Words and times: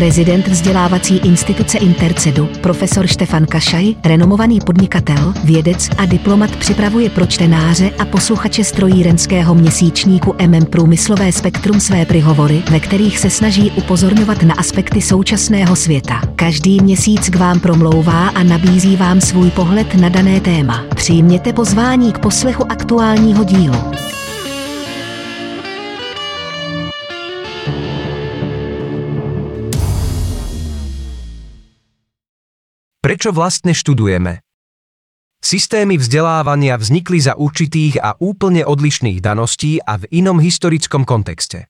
Prezident 0.00 0.48
vzdělávací 0.48 1.16
instituce 1.16 1.78
Intercedu, 1.78 2.48
profesor 2.60 3.06
Štefan 3.06 3.46
Kašaj, 3.46 3.94
renomovaný 4.04 4.60
podnikatel, 4.60 5.34
vědec 5.44 5.88
a 5.98 6.06
diplomat 6.06 6.56
připravuje 6.56 7.10
pro 7.10 7.26
čtenáře 7.26 7.90
a 7.98 8.04
posluchače 8.04 8.64
strojírenského 8.64 9.54
měsíčníku 9.54 10.34
MM 10.46 10.64
Průmyslové 10.64 11.32
spektrum 11.32 11.80
své 11.80 12.04
prihovory, 12.04 12.62
ve 12.70 12.80
kterých 12.80 13.18
se 13.18 13.30
snaží 13.30 13.70
upozorňovat 13.70 14.42
na 14.42 14.54
aspekty 14.54 15.02
současného 15.02 15.76
světa. 15.76 16.20
Každý 16.36 16.80
měsíc 16.80 17.28
k 17.28 17.36
vám 17.36 17.60
promlouvá 17.60 18.28
a 18.28 18.42
nabízí 18.42 18.96
vám 18.96 19.20
svůj 19.20 19.50
pohled 19.50 19.94
na 19.94 20.08
dané 20.08 20.40
téma. 20.40 20.84
Přijměte 20.94 21.52
pozvání 21.52 22.12
k 22.12 22.18
poslechu 22.18 22.72
aktuálního 22.72 23.44
dílu. 23.44 23.76
Prečo 33.10 33.34
vlastne 33.34 33.74
študujeme? 33.74 34.38
Systémy 35.42 35.98
vzdelávania 35.98 36.78
vznikli 36.78 37.18
za 37.18 37.34
určitých 37.34 37.98
a 37.98 38.14
úplne 38.22 38.62
odlišných 38.62 39.18
daností 39.18 39.82
a 39.82 39.98
v 39.98 40.06
inom 40.14 40.38
historickom 40.38 41.02
kontexte. 41.02 41.66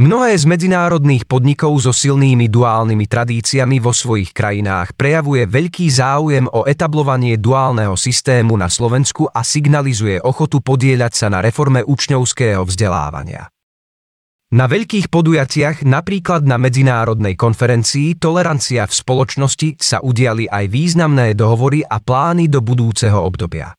Mnohé 0.00 0.32
z 0.40 0.48
medzinárodných 0.48 1.28
podnikov 1.28 1.84
so 1.84 1.92
silnými 1.92 2.48
duálnymi 2.48 3.04
tradíciami 3.04 3.84
vo 3.84 3.92
svojich 3.92 4.32
krajinách 4.32 4.96
prejavuje 4.96 5.44
veľký 5.44 5.92
záujem 5.92 6.48
o 6.48 6.64
etablovanie 6.64 7.36
duálneho 7.36 7.92
systému 7.92 8.56
na 8.56 8.72
Slovensku 8.72 9.28
a 9.28 9.44
signalizuje 9.44 10.24
ochotu 10.24 10.64
podieľať 10.64 11.12
sa 11.20 11.28
na 11.28 11.44
reforme 11.44 11.84
učňovského 11.84 12.64
vzdelávania. 12.64 13.52
Na 14.50 14.66
veľkých 14.66 15.14
podujatiach, 15.14 15.86
napríklad 15.86 16.42
na 16.42 16.58
medzinárodnej 16.58 17.38
konferencii 17.38 18.18
Tolerancia 18.18 18.82
v 18.82 18.90
spoločnosti, 18.90 19.78
sa 19.78 20.02
udiali 20.02 20.50
aj 20.50 20.66
významné 20.66 21.38
dohovory 21.38 21.86
a 21.86 22.02
plány 22.02 22.50
do 22.50 22.58
budúceho 22.58 23.22
obdobia. 23.22 23.70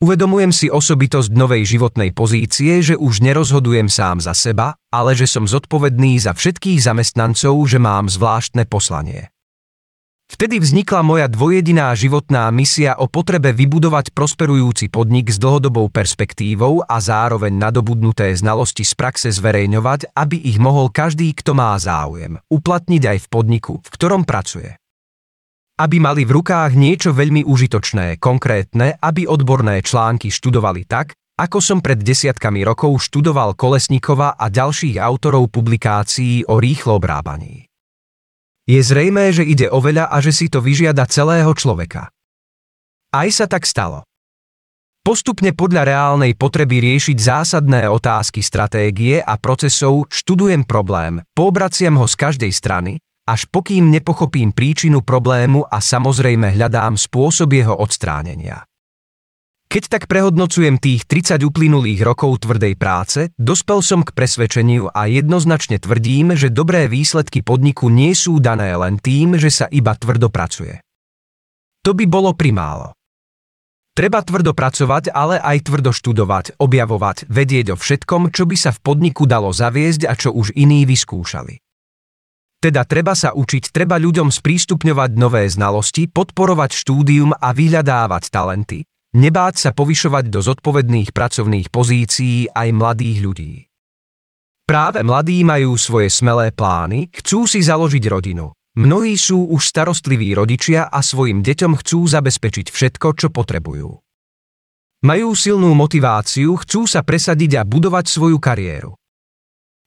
Uvedomujem 0.00 0.48
si 0.48 0.72
osobitosť 0.72 1.28
novej 1.28 1.76
životnej 1.76 2.16
pozície, 2.16 2.80
že 2.80 2.96
už 2.96 3.20
nerozhodujem 3.20 3.92
sám 3.92 4.24
za 4.24 4.32
seba, 4.32 4.80
ale 4.88 5.12
že 5.12 5.28
som 5.28 5.44
zodpovedný 5.44 6.24
za 6.24 6.32
všetkých 6.32 6.80
zamestnancov, 6.80 7.60
že 7.68 7.76
mám 7.76 8.08
zvláštne 8.08 8.64
poslanie. 8.64 9.28
Vtedy 10.36 10.60
vznikla 10.60 11.00
moja 11.00 11.32
dvojediná 11.32 11.96
životná 11.96 12.52
misia 12.52 13.00
o 13.00 13.08
potrebe 13.08 13.56
vybudovať 13.56 14.12
prosperujúci 14.12 14.92
podnik 14.92 15.32
s 15.32 15.40
dlhodobou 15.40 15.88
perspektívou 15.88 16.84
a 16.84 17.00
zároveň 17.00 17.56
nadobudnuté 17.56 18.36
znalosti 18.36 18.84
z 18.84 18.92
praxe 19.00 19.32
zverejňovať, 19.32 20.12
aby 20.12 20.36
ich 20.36 20.60
mohol 20.60 20.92
každý, 20.92 21.32
kto 21.32 21.56
má 21.56 21.72
záujem, 21.80 22.36
uplatniť 22.52 23.02
aj 23.16 23.18
v 23.24 23.26
podniku, 23.32 23.80
v 23.80 23.88
ktorom 23.88 24.28
pracuje. 24.28 24.76
Aby 25.80 26.04
mali 26.04 26.28
v 26.28 26.36
rukách 26.36 26.76
niečo 26.76 27.16
veľmi 27.16 27.40
užitočné, 27.40 28.20
konkrétne, 28.20 28.92
aby 29.00 29.24
odborné 29.24 29.80
články 29.80 30.28
študovali 30.28 30.84
tak, 30.84 31.16
ako 31.40 31.64
som 31.64 31.80
pred 31.80 31.96
desiatkami 31.96 32.60
rokov 32.60 33.08
študoval 33.08 33.56
Kolesníkova 33.56 34.36
a 34.36 34.52
ďalších 34.52 35.00
autorov 35.00 35.48
publikácií 35.48 36.44
o 36.44 36.60
rýchlo 36.60 37.00
obrábaní. 37.00 37.72
Je 38.66 38.82
zrejmé, 38.82 39.30
že 39.30 39.46
ide 39.46 39.70
o 39.70 39.78
veľa 39.78 40.10
a 40.10 40.18
že 40.18 40.34
si 40.34 40.50
to 40.50 40.58
vyžiada 40.58 41.06
celého 41.06 41.54
človeka. 41.54 42.10
Aj 43.14 43.28
sa 43.30 43.46
tak 43.46 43.62
stalo. 43.62 44.02
Postupne 45.06 45.54
podľa 45.54 45.86
reálnej 45.86 46.34
potreby 46.34 46.82
riešiť 46.82 47.14
zásadné 47.14 47.86
otázky 47.86 48.42
stratégie 48.42 49.22
a 49.22 49.38
procesov 49.38 50.10
študujem 50.10 50.66
problém, 50.66 51.22
poobraciam 51.30 51.94
ho 51.94 52.10
z 52.10 52.18
každej 52.18 52.50
strany, 52.50 52.98
až 53.22 53.46
pokým 53.46 53.86
nepochopím 53.86 54.50
príčinu 54.50 55.06
problému 55.06 55.62
a 55.62 55.78
samozrejme 55.78 56.58
hľadám 56.58 56.98
spôsob 56.98 57.54
jeho 57.54 57.78
odstránenia. 57.78 58.66
Keď 59.66 59.82
tak 59.90 60.02
prehodnocujem 60.06 60.78
tých 60.78 61.10
30 61.10 61.42
uplynulých 61.42 62.06
rokov 62.06 62.46
tvrdej 62.46 62.78
práce, 62.78 63.34
dospel 63.34 63.82
som 63.82 64.06
k 64.06 64.14
presvedčeniu 64.14 64.94
a 64.94 65.10
jednoznačne 65.10 65.82
tvrdím, 65.82 66.38
že 66.38 66.54
dobré 66.54 66.86
výsledky 66.86 67.42
podniku 67.42 67.90
nie 67.90 68.14
sú 68.14 68.38
dané 68.38 68.70
len 68.78 69.02
tým, 69.02 69.34
že 69.34 69.50
sa 69.50 69.66
iba 69.66 69.98
tvrdo 69.98 70.30
pracuje. 70.30 70.78
To 71.82 71.98
by 71.98 72.06
bolo 72.06 72.30
primálo. 72.38 72.94
Treba 73.96 74.20
tvrdo 74.20 74.52
pracovať, 74.52 75.10
ale 75.10 75.40
aj 75.40 75.66
tvrdo 75.66 75.90
študovať, 75.90 76.60
objavovať, 76.60 77.26
vedieť 77.26 77.74
o 77.74 77.76
všetkom, 77.80 78.28
čo 78.30 78.46
by 78.46 78.56
sa 78.58 78.70
v 78.70 78.82
podniku 78.84 79.24
dalo 79.24 79.50
zaviesť 79.50 80.06
a 80.06 80.12
čo 80.14 80.30
už 80.36 80.54
iní 80.54 80.86
vyskúšali. 80.86 81.58
Teda 82.60 82.84
treba 82.84 83.16
sa 83.16 83.32
učiť, 83.32 83.72
treba 83.72 83.96
ľuďom 83.96 84.28
sprístupňovať 84.28 85.10
nové 85.16 85.48
znalosti, 85.48 86.12
podporovať 86.12 86.70
štúdium 86.76 87.32
a 87.36 87.52
vyhľadávať 87.56 88.28
talenty, 88.28 88.84
Nebáť 89.16 89.54
sa 89.56 89.70
povyšovať 89.72 90.28
do 90.28 90.44
zodpovedných 90.44 91.16
pracovných 91.16 91.72
pozícií 91.72 92.52
aj 92.52 92.68
mladých 92.76 93.18
ľudí. 93.24 93.52
Práve 94.68 95.00
mladí 95.00 95.40
majú 95.40 95.72
svoje 95.80 96.12
smelé 96.12 96.52
plány, 96.52 97.08
chcú 97.08 97.48
si 97.48 97.64
založiť 97.64 98.04
rodinu. 98.12 98.52
Mnohí 98.76 99.16
sú 99.16 99.48
už 99.56 99.72
starostliví 99.72 100.36
rodičia 100.36 100.92
a 100.92 101.00
svojim 101.00 101.40
deťom 101.40 101.80
chcú 101.80 102.04
zabezpečiť 102.04 102.68
všetko, 102.68 103.08
čo 103.16 103.32
potrebujú. 103.32 103.88
Majú 105.00 105.28
silnú 105.32 105.72
motiváciu, 105.72 106.52
chcú 106.60 106.84
sa 106.84 107.00
presadiť 107.00 107.56
a 107.56 107.62
budovať 107.64 108.04
svoju 108.12 108.36
kariéru. 108.36 108.92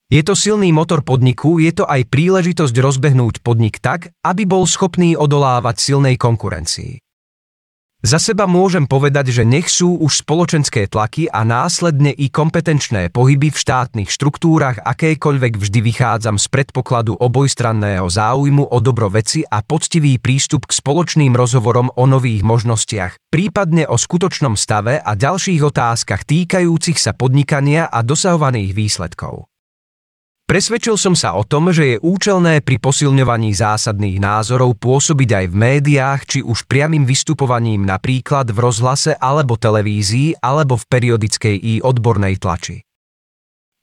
Je 0.10 0.26
to 0.26 0.34
silný 0.34 0.74
motor 0.74 1.06
podniku, 1.06 1.62
je 1.62 1.70
to 1.70 1.86
aj 1.86 2.10
príležitosť 2.10 2.74
rozbehnúť 2.74 3.46
podnik 3.46 3.78
tak, 3.78 4.10
aby 4.26 4.50
bol 4.50 4.66
schopný 4.66 5.14
odolávať 5.14 5.78
silnej 5.78 6.18
konkurencii. 6.18 6.98
Za 8.00 8.16
seba 8.16 8.48
môžem 8.48 8.88
povedať, 8.88 9.36
že 9.36 9.44
nech 9.44 9.68
sú 9.68 10.00
už 10.00 10.24
spoločenské 10.24 10.88
tlaky 10.88 11.28
a 11.28 11.44
následne 11.44 12.16
i 12.16 12.32
kompetenčné 12.32 13.12
pohyby 13.12 13.52
v 13.52 13.60
štátnych 13.60 14.08
štruktúrach 14.08 14.80
akékoľvek 14.80 15.60
vždy 15.60 15.80
vychádzam 15.84 16.40
z 16.40 16.48
predpokladu 16.48 17.20
obojstranného 17.20 18.08
záujmu 18.08 18.72
o 18.72 18.78
dobro 18.80 19.12
veci 19.12 19.44
a 19.44 19.60
poctivý 19.60 20.16
prístup 20.16 20.72
k 20.72 20.80
spoločným 20.80 21.36
rozhovorom 21.36 21.92
o 21.92 22.08
nových 22.08 22.40
možnostiach, 22.40 23.20
prípadne 23.28 23.84
o 23.84 24.00
skutočnom 24.00 24.56
stave 24.56 24.96
a 25.04 25.12
ďalších 25.20 25.60
otázkach 25.60 26.24
týkajúcich 26.24 26.96
sa 26.96 27.12
podnikania 27.12 27.92
a 27.92 28.00
dosahovaných 28.00 28.80
výsledkov. 28.80 29.59
Presvedčil 30.50 30.98
som 30.98 31.14
sa 31.14 31.38
o 31.38 31.46
tom, 31.46 31.70
že 31.70 31.94
je 31.94 32.02
účelné 32.02 32.66
pri 32.66 32.82
posilňovaní 32.82 33.54
zásadných 33.54 34.18
názorov 34.18 34.82
pôsobiť 34.82 35.30
aj 35.30 35.46
v 35.46 35.56
médiách, 35.56 36.22
či 36.26 36.40
už 36.42 36.66
priamým 36.66 37.06
vystupovaním 37.06 37.86
napríklad 37.86 38.50
v 38.50 38.58
rozhlase 38.58 39.14
alebo 39.14 39.62
televízii 39.62 40.42
alebo 40.42 40.74
v 40.74 40.90
periodickej 40.90 41.54
i 41.54 41.74
odbornej 41.86 42.42
tlači. 42.42 42.82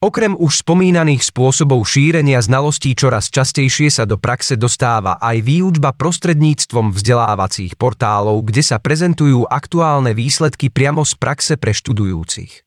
Okrem 0.03 0.35
už 0.35 0.67
spomínaných 0.67 1.31
spôsobov 1.31 1.87
šírenia 1.87 2.43
znalostí 2.43 2.99
čoraz 2.99 3.31
častejšie 3.31 3.87
sa 3.87 4.03
do 4.03 4.19
praxe 4.19 4.59
dostáva 4.59 5.15
aj 5.23 5.39
výučba 5.47 5.95
prostredníctvom 5.95 6.91
vzdelávacích 6.91 7.79
portálov, 7.79 8.43
kde 8.43 8.67
sa 8.67 8.75
prezentujú 8.75 9.47
aktuálne 9.47 10.11
výsledky 10.11 10.67
priamo 10.67 11.07
z 11.07 11.15
praxe 11.15 11.55
pre 11.55 11.71
študujúcich. 11.71 12.66